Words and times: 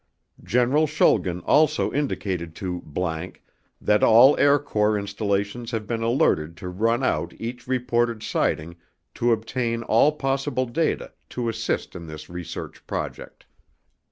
General 0.43 0.87
Schulgen 0.87 1.43
also 1.45 1.93
indicated 1.93 2.55
to____ 2.55 2.81
that 3.79 4.01
all 4.01 4.35
Air 4.39 4.57
Corps 4.57 4.97
installations 4.97 5.69
have 5.69 5.85
been 5.85 6.01
alerted 6.01 6.57
to 6.57 6.69
run 6.69 7.03
out 7.03 7.35
each 7.37 7.67
reported 7.67 8.23
sighting 8.23 8.77
to 9.13 9.31
obtain 9.31 9.83
all 9.83 10.11
possible 10.13 10.65
data 10.65 11.13
to 11.29 11.49
assist 11.49 11.95
in 11.95 12.07
this 12.07 12.31
research 12.31 12.87
project. 12.87 13.45